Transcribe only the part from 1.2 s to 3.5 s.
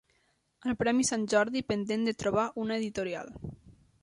Jordi pendent de trobar una editorial